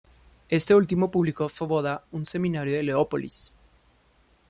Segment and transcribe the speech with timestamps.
[0.49, 3.53] Este último publicó "Svoboda", un semanario de Leópolis.